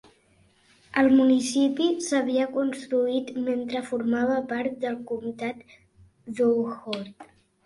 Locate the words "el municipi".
1.01-1.89